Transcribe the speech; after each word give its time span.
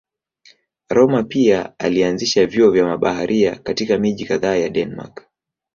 Rømer 0.93 1.23
pia 1.27 1.63
alianzisha 1.79 2.45
vyuo 2.45 2.71
kwa 2.71 2.83
mabaharia 2.83 3.55
katika 3.59 3.97
miji 3.97 4.25
kadhaa 4.25 4.55
ya 4.55 4.69
Denmark. 4.69 5.27